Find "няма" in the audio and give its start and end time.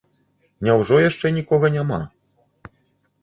1.75-1.99